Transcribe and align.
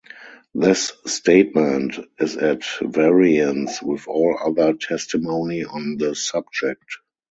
This 0.55 0.93
statement 1.05 1.95
is 2.17 2.35
at 2.35 2.63
variance 2.81 3.83
with 3.83 4.07
all 4.07 4.35
other 4.43 4.73
testimony 4.73 5.63
on 5.63 5.97
the 5.97 6.15
subject. 6.15 6.97